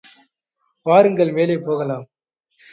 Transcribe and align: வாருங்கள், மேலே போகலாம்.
வாருங்கள், 0.85 1.31
மேலே 1.31 1.57
போகலாம். 1.57 2.05